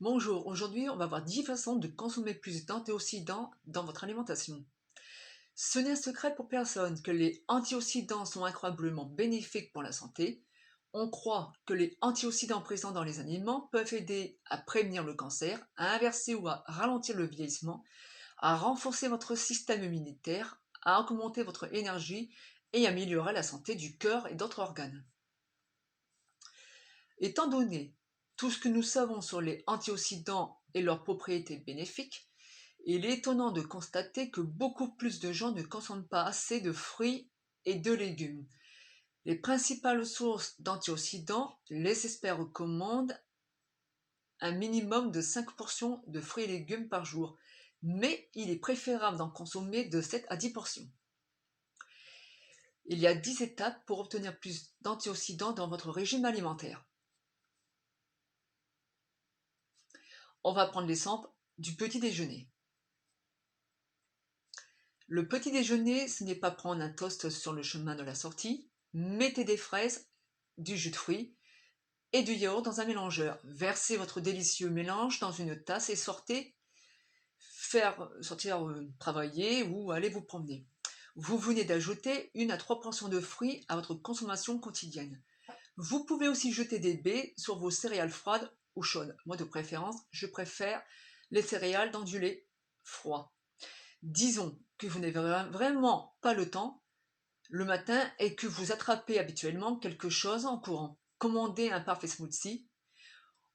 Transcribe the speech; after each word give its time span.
Bonjour, 0.00 0.48
aujourd'hui 0.48 0.88
on 0.88 0.96
va 0.96 1.06
voir 1.06 1.22
10 1.22 1.44
façons 1.44 1.76
de 1.76 1.86
consommer 1.86 2.34
plus 2.34 2.66
d'antioxydants 2.66 3.52
dans 3.66 3.84
votre 3.84 4.02
alimentation. 4.02 4.64
Ce 5.54 5.78
n'est 5.78 5.92
un 5.92 5.96
secret 5.96 6.34
pour 6.34 6.48
personne 6.48 7.00
que 7.00 7.12
les 7.12 7.44
antioxydants 7.46 8.24
sont 8.24 8.44
incroyablement 8.44 9.04
bénéfiques 9.04 9.72
pour 9.72 9.84
la 9.84 9.92
santé. 9.92 10.42
On 10.94 11.08
croit 11.08 11.52
que 11.64 11.74
les 11.74 11.96
antioxydants 12.00 12.60
présents 12.60 12.90
dans 12.90 13.04
les 13.04 13.20
aliments 13.20 13.68
peuvent 13.70 13.94
aider 13.94 14.40
à 14.46 14.58
prévenir 14.58 15.04
le 15.04 15.14
cancer, 15.14 15.64
à 15.76 15.94
inverser 15.94 16.34
ou 16.34 16.48
à 16.48 16.64
ralentir 16.66 17.16
le 17.16 17.26
vieillissement, 17.26 17.84
à 18.38 18.56
renforcer 18.56 19.06
votre 19.06 19.36
système 19.36 19.84
immunitaire, 19.84 20.60
à 20.82 21.00
augmenter 21.00 21.44
votre 21.44 21.72
énergie 21.72 22.34
et 22.72 22.88
améliorer 22.88 23.32
la 23.32 23.44
santé 23.44 23.76
du 23.76 23.96
cœur 23.96 24.26
et 24.26 24.34
d'autres 24.34 24.58
organes. 24.58 25.04
Étant 27.20 27.46
donné 27.46 27.94
tout 28.36 28.50
ce 28.50 28.58
que 28.58 28.68
nous 28.68 28.82
savons 28.82 29.20
sur 29.20 29.40
les 29.40 29.62
antioxydants 29.66 30.60
et 30.74 30.82
leurs 30.82 31.04
propriétés 31.04 31.58
bénéfiques, 31.58 32.28
il 32.86 33.06
est 33.06 33.18
étonnant 33.18 33.50
de 33.50 33.62
constater 33.62 34.30
que 34.30 34.40
beaucoup 34.40 34.94
plus 34.94 35.20
de 35.20 35.32
gens 35.32 35.52
ne 35.52 35.62
consomment 35.62 36.06
pas 36.06 36.24
assez 36.24 36.60
de 36.60 36.72
fruits 36.72 37.30
et 37.64 37.76
de 37.76 37.92
légumes. 37.92 38.46
Les 39.24 39.36
principales 39.36 40.04
sources 40.04 40.60
d'antioxydants, 40.60 41.58
les 41.70 42.04
experts 42.04 42.38
recommandent 42.38 43.18
un 44.40 44.52
minimum 44.52 45.10
de 45.10 45.22
5 45.22 45.56
portions 45.56 46.02
de 46.08 46.20
fruits 46.20 46.44
et 46.44 46.48
légumes 46.48 46.88
par 46.88 47.06
jour, 47.06 47.38
mais 47.82 48.28
il 48.34 48.50
est 48.50 48.58
préférable 48.58 49.16
d'en 49.16 49.30
consommer 49.30 49.86
de 49.86 50.02
7 50.02 50.26
à 50.28 50.36
10 50.36 50.52
portions. 50.52 50.90
Il 52.86 52.98
y 52.98 53.06
a 53.06 53.14
10 53.14 53.40
étapes 53.40 53.82
pour 53.86 54.00
obtenir 54.00 54.38
plus 54.38 54.74
d'antioxydants 54.82 55.52
dans 55.52 55.68
votre 55.68 55.90
régime 55.90 56.26
alimentaire. 56.26 56.84
On 60.44 60.52
va 60.52 60.66
prendre 60.66 60.86
l'exemple 60.86 61.28
du 61.56 61.74
petit 61.74 62.00
déjeuner. 62.00 62.50
Le 65.06 65.26
petit 65.26 65.50
déjeuner, 65.50 66.06
ce 66.06 66.22
n'est 66.22 66.34
pas 66.34 66.50
prendre 66.50 66.82
un 66.82 66.90
toast 66.90 67.30
sur 67.30 67.52
le 67.52 67.62
chemin 67.62 67.94
de 67.94 68.02
la 68.02 68.14
sortie. 68.14 68.70
Mettez 68.92 69.44
des 69.44 69.56
fraises, 69.56 70.08
du 70.58 70.76
jus 70.76 70.90
de 70.90 70.96
fruits 70.96 71.34
et 72.12 72.22
du 72.22 72.32
yaourt 72.32 72.62
dans 72.62 72.80
un 72.80 72.84
mélangeur. 72.84 73.38
Versez 73.44 73.96
votre 73.96 74.20
délicieux 74.20 74.70
mélange 74.70 75.18
dans 75.18 75.32
une 75.32 75.62
tasse 75.62 75.88
et 75.90 75.96
sortez 75.96 76.54
faire 77.38 78.10
sortir 78.20 78.68
euh, 78.68 78.88
travailler 78.98 79.62
ou 79.64 79.92
aller 79.92 80.10
vous 80.10 80.22
promener. 80.22 80.66
Vous 81.16 81.38
venez 81.38 81.64
d'ajouter 81.64 82.30
une 82.34 82.50
à 82.50 82.56
trois 82.56 82.80
portions 82.80 83.08
de 83.08 83.20
fruits 83.20 83.64
à 83.68 83.76
votre 83.76 83.94
consommation 83.94 84.58
quotidienne. 84.58 85.22
Vous 85.76 86.04
pouvez 86.04 86.28
aussi 86.28 86.52
jeter 86.52 86.78
des 86.78 86.94
baies 86.94 87.34
sur 87.36 87.58
vos 87.58 87.70
céréales 87.70 88.10
froides 88.10 88.50
chaude. 88.82 89.16
Moi, 89.26 89.36
de 89.36 89.44
préférence, 89.44 89.96
je 90.10 90.26
préfère 90.26 90.82
les 91.30 91.42
céréales 91.42 91.90
dans 91.90 92.02
du 92.02 92.18
lait 92.18 92.46
froid. 92.82 93.34
Disons 94.02 94.58
que 94.78 94.86
vous 94.86 94.98
n'avez 94.98 95.20
vraiment 95.50 96.16
pas 96.20 96.34
le 96.34 96.50
temps 96.50 96.82
le 97.50 97.64
matin 97.64 98.10
et 98.18 98.34
que 98.34 98.46
vous 98.46 98.72
attrapez 98.72 99.18
habituellement 99.18 99.76
quelque 99.76 100.08
chose 100.08 100.46
en 100.46 100.58
courant. 100.58 100.98
Commandez 101.18 101.70
un 101.70 101.80
parfait 101.80 102.06
smoothie, 102.06 102.66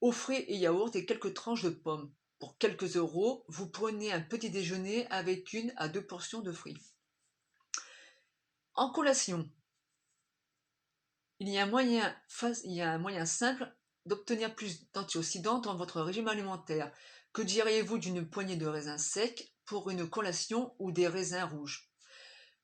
offrez 0.02 0.38
et 0.38 0.56
yaourt 0.56 0.95
et 0.95 1.06
quelques 1.06 1.34
tranches 1.34 1.64
de 1.64 1.70
pommes. 1.70 2.14
Pour 2.40 2.58
quelques 2.58 2.95
euros, 2.95 3.44
vous 3.50 3.70
prenez 3.70 4.14
un 4.14 4.22
petit 4.22 4.50
déjeuner 4.50 5.08
avec 5.08 5.52
une 5.53 5.73
à 5.75 5.90
deux 5.90 6.06
portions 6.06 6.42
de 6.42 6.53
fruits. 6.53 6.81
En 8.75 8.92
collation, 8.92 9.52
il 11.40 11.50
y 11.50 11.58
a 11.58 11.64
un 11.64 11.67
moyen, 11.67 12.16
il 12.64 12.73
y 12.73 12.81
a 12.81 12.94
un 12.94 12.97
moyen 12.97 13.25
simple 13.25 13.75
d'obtenir 14.05 14.55
plus 14.55 14.92
d'antioxydants 14.92 15.59
dans 15.59 15.75
votre 15.75 16.02
régime 16.02 16.28
alimentaire. 16.28 16.92
Que 17.33 17.42
diriez-vous 17.42 17.97
d'une 17.97 18.28
poignée 18.28 18.56
de 18.56 18.66
raisins 18.66 18.97
secs 18.97 19.53
pour 19.66 19.89
une 19.89 20.09
collation 20.09 20.75
ou 20.80 20.91
des 20.91 21.08
raisins 21.08 21.44
rouges? 21.44 21.91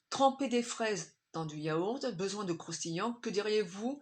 Tremper 0.09 0.47
des 0.47 0.63
fraises 0.63 1.15
dans 1.33 1.45
du 1.45 1.57
yaourt, 1.57 2.05
besoin 2.15 2.45
de 2.45 2.53
croustillant. 2.53 3.13
Que 3.13 3.29
diriez-vous 3.29 4.01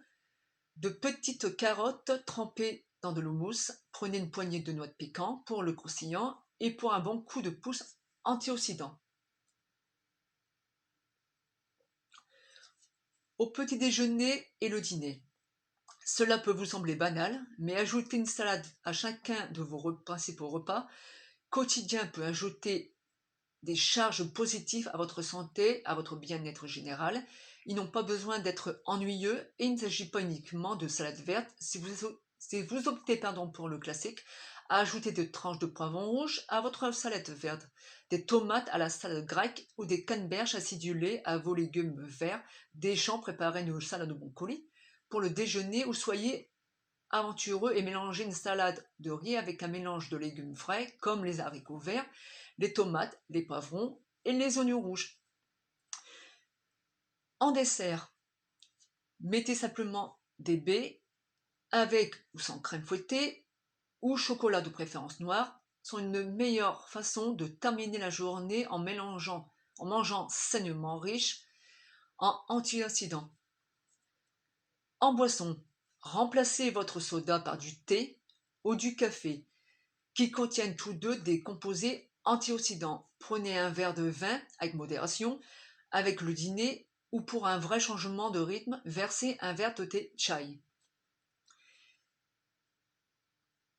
de 0.76 0.88
petites 0.88 1.56
carottes 1.56 2.12
trempées 2.26 2.86
dans 3.02 3.12
de 3.12 3.20
l'eau 3.20 3.32
mousse 3.32 3.72
Prenez 3.92 4.18
une 4.18 4.30
poignée 4.30 4.60
de 4.60 4.72
noix 4.72 4.86
de 4.86 4.92
pécan 4.92 5.42
pour 5.46 5.62
le 5.62 5.72
croustillant 5.72 6.40
et 6.60 6.70
pour 6.70 6.94
un 6.94 7.00
bon 7.00 7.20
coup 7.20 7.42
de 7.42 7.50
pouce 7.50 7.82
antioxydant. 8.22 9.00
Au 13.38 13.50
petit 13.50 13.78
déjeuner 13.78 14.48
et 14.60 14.68
le 14.68 14.80
dîner. 14.80 15.23
Cela 16.04 16.36
peut 16.36 16.52
vous 16.52 16.66
sembler 16.66 16.96
banal, 16.96 17.40
mais 17.58 17.76
ajouter 17.76 18.18
une 18.18 18.26
salade 18.26 18.66
à 18.84 18.92
chacun 18.92 19.48
de 19.52 19.62
vos 19.62 19.92
principaux 19.92 20.48
repas 20.48 20.86
quotidiens 21.48 22.06
peut 22.06 22.24
ajouter 22.24 22.94
des 23.62 23.76
charges 23.76 24.24
positives 24.24 24.90
à 24.92 24.98
votre 24.98 25.22
santé, 25.22 25.80
à 25.86 25.94
votre 25.94 26.16
bien-être 26.16 26.66
général. 26.66 27.24
Ils 27.64 27.74
n'ont 27.74 27.90
pas 27.90 28.02
besoin 28.02 28.38
d'être 28.38 28.82
ennuyeux 28.84 29.50
et 29.58 29.64
il 29.64 29.74
ne 29.74 29.78
s'agit 29.78 30.10
pas 30.10 30.20
uniquement 30.20 30.76
de 30.76 30.88
salade 30.88 31.20
verte. 31.20 31.48
Si 31.58 31.78
vous, 31.78 31.88
vous 32.68 32.88
optez 32.88 33.20
pour 33.54 33.68
le 33.70 33.78
classique, 33.78 34.22
ajouter 34.68 35.12
des 35.12 35.30
tranches 35.30 35.60
de 35.60 35.66
poivron 35.66 36.10
rouge 36.10 36.44
à 36.48 36.60
votre 36.60 36.92
salade 36.92 37.30
verte, 37.30 37.68
des 38.10 38.26
tomates 38.26 38.68
à 38.72 38.78
la 38.78 38.90
salade 38.90 39.24
grecque 39.24 39.68
ou 39.78 39.86
des 39.86 40.04
canneberges 40.04 40.54
acidulées 40.54 41.22
à 41.24 41.38
vos 41.38 41.54
légumes 41.54 42.04
verts, 42.04 42.42
des 42.74 42.96
champs 42.96 43.20
préparés 43.20 43.62
une 43.62 43.80
salade 43.80 44.08
de 44.08 44.14
bon 44.14 44.28
colis 44.28 44.66
pour 45.08 45.20
le 45.20 45.30
déjeuner 45.30 45.84
ou 45.84 45.94
soyez 45.94 46.50
aventureux 47.10 47.72
et 47.76 47.82
mélangez 47.82 48.24
une 48.24 48.32
salade 48.32 48.84
de 48.98 49.10
riz 49.10 49.36
avec 49.36 49.62
un 49.62 49.68
mélange 49.68 50.08
de 50.08 50.16
légumes 50.16 50.56
frais 50.56 50.96
comme 51.00 51.24
les 51.24 51.40
haricots 51.40 51.78
verts, 51.78 52.06
les 52.58 52.72
tomates, 52.72 53.20
les 53.30 53.42
poivrons 53.42 54.00
et 54.24 54.32
les 54.32 54.58
oignons 54.58 54.80
rouges. 54.80 55.20
En 57.40 57.52
dessert, 57.52 58.12
mettez 59.20 59.54
simplement 59.54 60.18
des 60.38 60.56
baies 60.56 61.02
avec 61.70 62.14
ou 62.34 62.38
sans 62.38 62.58
crème 62.58 62.84
fouettée 62.84 63.46
ou 64.02 64.16
chocolat 64.16 64.60
de 64.60 64.70
préférence 64.70 65.20
noir 65.20 65.60
sont 65.82 65.98
une 65.98 66.34
meilleure 66.34 66.88
façon 66.88 67.32
de 67.32 67.46
terminer 67.46 67.98
la 67.98 68.10
journée 68.10 68.66
en 68.68 68.78
mélangeant, 68.78 69.52
en 69.78 69.86
mangeant 69.86 70.28
sainement 70.28 70.98
riche 70.98 71.42
en 72.18 72.40
antioxydants. 72.48 73.30
En 75.04 75.12
boisson, 75.12 75.62
remplacez 76.00 76.70
votre 76.70 76.98
soda 76.98 77.38
par 77.38 77.58
du 77.58 77.76
thé 77.76 78.18
ou 78.64 78.74
du 78.74 78.96
café, 78.96 79.44
qui 80.14 80.30
contiennent 80.30 80.76
tous 80.76 80.94
deux 80.94 81.16
des 81.16 81.42
composés 81.42 82.10
antioxydants. 82.24 83.06
Prenez 83.18 83.58
un 83.58 83.68
verre 83.68 83.92
de 83.92 84.04
vin 84.04 84.40
avec 84.60 84.72
modération 84.72 85.38
avec 85.90 86.22
le 86.22 86.32
dîner 86.32 86.88
ou 87.12 87.20
pour 87.20 87.46
un 87.46 87.58
vrai 87.58 87.80
changement 87.80 88.30
de 88.30 88.40
rythme, 88.40 88.80
versez 88.86 89.36
un 89.42 89.52
verre 89.52 89.74
de 89.74 89.84
thé 89.84 90.14
chai. 90.16 90.58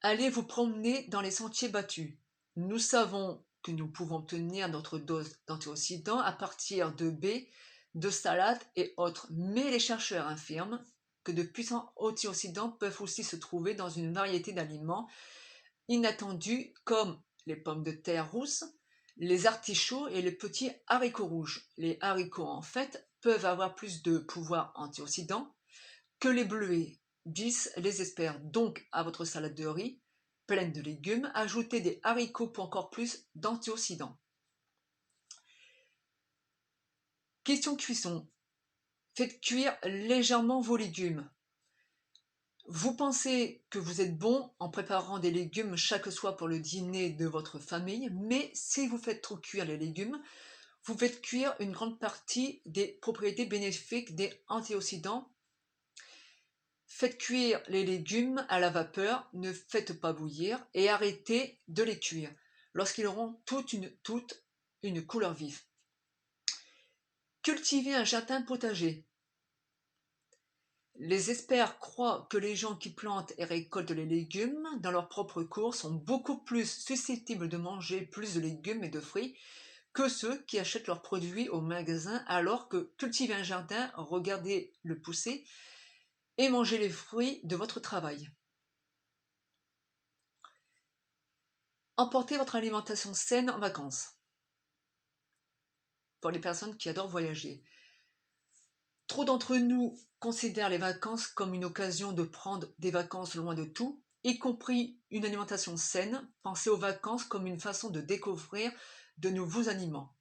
Allez 0.02 0.30
vous 0.30 0.44
promener 0.44 1.08
dans 1.08 1.22
les 1.22 1.32
sentiers 1.32 1.70
battus. 1.70 2.20
Nous 2.56 2.78
savons 2.78 3.44
que 3.64 3.72
nous 3.72 3.88
pouvons 3.88 4.18
obtenir 4.18 4.70
notre 4.70 5.00
dose 5.00 5.40
d'antioxydants 5.48 6.20
à 6.20 6.34
partir 6.34 6.94
de 6.94 7.10
baies, 7.10 7.50
de 7.96 8.12
salades 8.12 8.62
et 8.76 8.94
autres, 8.98 9.26
mais 9.32 9.72
les 9.72 9.80
chercheurs 9.80 10.28
affirment 10.28 10.86
que 11.26 11.34
de 11.34 11.44
puissants 11.44 11.92
antioxydants 11.98 12.72
peuvent 12.72 13.02
aussi 13.02 13.26
se 13.26 13.36
trouver 13.36 13.74
dans 13.74 13.90
une 13.90 14.14
variété 14.14 14.54
d'aliments 14.54 15.10
inattendus 15.90 16.74
comme 16.86 17.22
les 17.46 17.58
pommes 17.58 17.84
de 17.84 17.92
terre 17.92 18.32
rousses, 18.32 18.64
les 19.18 19.48
artichauts 19.48 20.08
et 20.08 20.22
les 20.22 20.32
petits 20.32 20.72
haricots 20.88 21.28
rouges. 21.28 21.68
Les 21.78 21.98
haricots, 22.00 22.48
en 22.48 22.62
fait, 22.62 23.10
peuvent 23.20 23.46
avoir 23.46 23.76
plus 23.76 24.02
de 24.04 24.20
pouvoir 24.20 24.72
antioxydant 24.76 25.54
que 26.20 26.30
les 26.30 26.46
bleuets. 26.46 27.00
disent 27.26 27.74
les 27.78 28.02
experts 28.02 28.40
donc 28.40 28.88
à 28.92 29.04
votre 29.04 29.26
salade 29.26 29.56
de 29.56 29.66
riz 29.66 30.00
pleine 30.48 30.72
de 30.72 30.82
légumes, 30.82 31.32
ajoutez 31.34 31.82
des 31.82 32.00
haricots 32.04 32.48
pour 32.48 32.66
encore 32.66 32.90
plus 32.90 33.28
d'antioxydants. 33.36 34.18
Question 37.44 37.76
cuisson. 37.76 38.28
Faites 39.18 39.40
cuire 39.40 39.78
légèrement 39.86 40.60
vos 40.60 40.76
légumes. 40.76 41.30
Vous 42.68 42.94
pensez 42.98 43.64
que 43.70 43.80
vous 43.80 44.02
êtes 44.02 44.18
bon 44.18 44.52
en 44.60 44.70
préparant 44.70 45.20
des 45.20 45.32
légumes 45.32 45.78
chaque 45.78 46.12
soir 46.12 46.36
pour 46.36 46.50
le 46.50 46.60
dîner 46.60 47.12
de 47.12 47.26
votre 47.26 47.58
famille, 47.58 48.10
mais 48.12 48.52
si 48.54 48.88
vous 48.88 48.98
faites 48.98 49.22
trop 49.22 49.38
cuire 49.38 49.64
les 49.64 49.78
légumes, 49.78 50.22
vous 50.84 50.98
faites 50.98 51.22
cuire 51.22 51.56
une 51.62 51.72
grande 51.72 51.98
partie 51.98 52.62
des 52.66 52.88
propriétés 53.02 53.46
bénéfiques 53.46 54.16
des 54.16 54.34
antioxydants. 54.50 55.32
Faites 56.86 57.18
cuire 57.18 57.64
les 57.70 57.86
légumes 57.86 58.46
à 58.50 58.60
la 58.60 58.70
vapeur, 58.70 59.30
ne 59.32 59.54
faites 59.54 59.98
pas 59.98 60.12
bouillir 60.12 60.60
et 60.74 60.90
arrêtez 60.90 61.62
de 61.70 61.84
les 61.84 62.00
cuire 62.00 62.34
lorsqu'ils 62.74 63.08
auront 63.08 63.40
toute 63.46 63.72
une, 63.72 63.90
toute 64.04 64.44
une 64.84 65.06
couleur 65.06 65.34
vive. 65.34 65.62
Cultivez 67.46 67.94
un 67.94 68.04
jardin 68.04 68.42
potager. 68.42 69.06
Les 70.96 71.30
experts 71.30 71.78
croient 71.78 72.26
que 72.32 72.40
les 72.40 72.56
gens 72.56 72.76
qui 72.76 72.90
plantent 72.90 73.34
et 73.38 73.46
récoltent 73.46 73.92
les 73.92 74.08
légumes 74.08 74.68
dans 74.80 74.90
leur 74.90 75.10
propre 75.10 75.44
cours 75.44 75.76
sont 75.76 75.94
beaucoup 75.94 76.40
plus 76.40 76.68
susceptibles 76.68 77.48
de 77.48 77.58
manger 77.58 78.02
plus 78.02 78.34
de 78.34 78.40
légumes 78.40 78.84
et 78.84 78.90
de 78.90 79.00
fruits 79.00 79.38
que 79.94 80.10
ceux 80.10 80.42
qui 80.46 80.58
achètent 80.58 80.88
leurs 80.88 81.04
produits 81.04 81.48
au 81.50 81.62
magasin 81.62 82.24
alors 82.26 82.68
que 82.68 82.92
cultiver 82.98 83.36
un 83.36 83.44
jardin, 83.44 83.92
regarder 83.94 84.74
le 84.82 85.00
pousser 85.00 85.46
et 86.40 86.50
manger 86.50 86.80
les 86.80 86.90
fruits 86.90 87.42
de 87.44 87.56
votre 87.56 87.80
travail. 87.80 88.28
Emportez 91.96 92.38
votre 92.38 92.56
alimentation 92.56 93.14
saine 93.14 93.52
en 93.52 93.60
vacances. 93.60 94.15
Pour 96.26 96.32
les 96.32 96.40
personnes 96.40 96.76
qui 96.76 96.90
adorent 96.90 97.08
voyager. 97.08 97.64
Trop 99.06 99.26
d'entre 99.26 99.58
nous 99.58 99.96
considèrent 100.18 100.70
les 100.72 100.80
vacances 100.80 101.28
comme 101.28 101.54
une 101.54 101.66
occasion 101.66 102.14
de 102.14 102.24
prendre 102.24 102.68
des 102.80 102.90
vacances 102.90 103.36
loin 103.36 103.54
de 103.54 103.64
tout, 103.64 104.02
y 104.24 104.40
compris 104.40 105.00
une 105.12 105.24
alimentation 105.24 105.78
saine. 105.78 106.28
Pensez 106.42 106.72
aux 106.72 106.78
vacances 106.78 107.26
comme 107.26 107.46
une 107.46 107.60
façon 107.60 107.92
de 107.92 108.02
découvrir 108.02 108.72
de 109.20 109.30
nouveaux 109.30 109.70
aliments. 109.70 110.16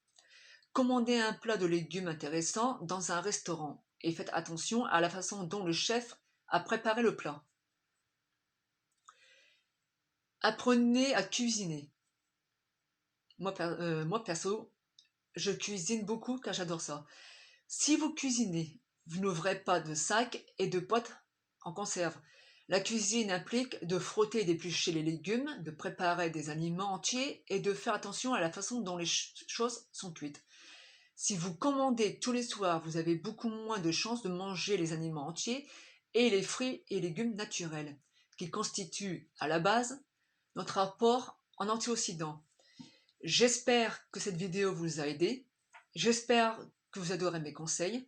Commandez 0.74 1.18
un 1.18 1.32
plat 1.32 1.56
de 1.56 1.64
légumes 1.64 2.08
intéressant 2.08 2.78
dans 2.82 3.10
un 3.10 3.22
restaurant 3.22 3.82
et 4.02 4.12
faites 4.12 4.28
attention 4.34 4.84
à 4.84 5.00
la 5.00 5.08
façon 5.08 5.44
dont 5.44 5.64
le 5.64 5.72
chef 5.72 6.20
a 6.48 6.60
préparé 6.60 7.00
le 7.00 7.16
plat. 7.16 7.42
Apprenez 10.42 11.14
à 11.14 11.22
cuisiner. 11.22 11.90
Moi, 13.38 13.54
euh, 13.60 14.04
moi 14.04 14.22
perso, 14.22 14.70
je 15.36 15.50
cuisine 15.50 16.04
beaucoup 16.04 16.38
car 16.38 16.54
j'adore 16.54 16.80
ça. 16.80 17.06
Si 17.66 17.96
vous 17.96 18.14
cuisinez, 18.14 18.78
vous 19.06 19.20
n'ouvrez 19.20 19.58
pas 19.58 19.80
de 19.80 19.94
sacs 19.94 20.44
et 20.58 20.66
de 20.66 20.80
potes 20.80 21.12
en 21.62 21.72
conserve. 21.72 22.16
La 22.68 22.80
cuisine 22.80 23.30
implique 23.30 23.84
de 23.84 23.98
frotter 23.98 24.40
et 24.40 24.44
d'éplucher 24.44 24.92
les 24.92 25.02
légumes, 25.02 25.50
de 25.62 25.70
préparer 25.70 26.30
des 26.30 26.48
aliments 26.48 26.94
entiers 26.94 27.44
et 27.48 27.60
de 27.60 27.74
faire 27.74 27.94
attention 27.94 28.32
à 28.32 28.40
la 28.40 28.50
façon 28.50 28.80
dont 28.80 28.96
les 28.96 29.06
choses 29.06 29.86
sont 29.92 30.12
cuites. 30.12 30.42
Si 31.16 31.36
vous 31.36 31.54
commandez 31.54 32.18
tous 32.18 32.32
les 32.32 32.42
soirs, 32.42 32.82
vous 32.84 32.96
avez 32.96 33.14
beaucoup 33.14 33.50
moins 33.50 33.78
de 33.78 33.92
chances 33.92 34.22
de 34.22 34.30
manger 34.30 34.76
les 34.76 34.92
aliments 34.92 35.28
entiers 35.28 35.68
et 36.14 36.30
les 36.30 36.42
fruits 36.42 36.82
et 36.88 37.00
légumes 37.00 37.34
naturels, 37.34 37.98
qui 38.38 38.50
constituent 38.50 39.28
à 39.38 39.46
la 39.46 39.60
base 39.60 40.02
notre 40.56 40.78
apport 40.78 41.38
en 41.58 41.68
antioxydants. 41.68 42.42
J'espère 43.24 44.06
que 44.10 44.20
cette 44.20 44.36
vidéo 44.36 44.74
vous 44.74 45.00
a 45.00 45.06
aidé. 45.06 45.48
J'espère 45.94 46.60
que 46.92 47.00
vous 47.00 47.10
adorez 47.10 47.40
mes 47.40 47.54
conseils. 47.54 48.06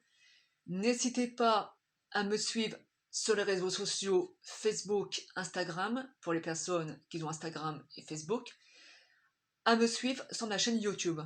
N'hésitez 0.66 1.26
pas 1.26 1.78
à 2.10 2.22
me 2.22 2.36
suivre 2.36 2.76
sur 3.10 3.34
les 3.34 3.42
réseaux 3.42 3.70
sociaux 3.70 4.36
Facebook, 4.42 5.22
Instagram, 5.34 6.06
pour 6.20 6.34
les 6.34 6.42
personnes 6.42 7.00
qui 7.08 7.22
ont 7.22 7.30
Instagram 7.30 7.82
et 7.96 8.02
Facebook, 8.02 8.46
à 9.64 9.76
me 9.76 9.86
suivre 9.86 10.22
sur 10.32 10.48
ma 10.48 10.58
chaîne 10.58 10.82
YouTube. 10.82 11.22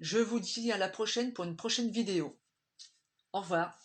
Je 0.00 0.18
vous 0.18 0.40
dis 0.40 0.72
à 0.72 0.78
la 0.78 0.88
prochaine 0.88 1.32
pour 1.32 1.44
une 1.44 1.56
prochaine 1.56 1.92
vidéo. 1.92 2.40
Au 3.32 3.42
revoir. 3.42 3.78